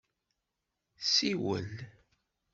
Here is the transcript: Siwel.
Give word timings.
Siwel. 1.13 1.69